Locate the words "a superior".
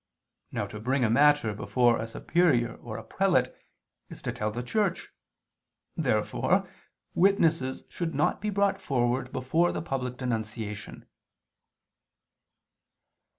1.99-2.73